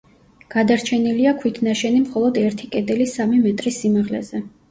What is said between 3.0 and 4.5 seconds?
სამი მეტრის სიმაღლეზე.